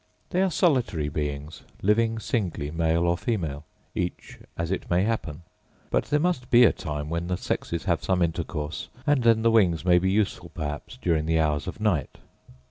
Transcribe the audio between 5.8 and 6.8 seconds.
hut there must be a